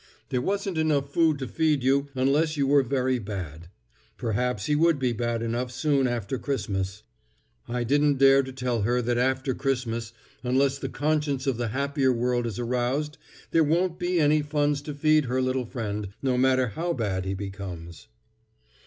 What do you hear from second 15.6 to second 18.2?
friend, no matter how bad he becomes.